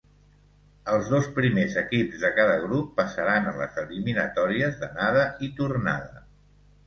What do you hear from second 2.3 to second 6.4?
cada grup passaran a les eliminatòries d'anada i tornada.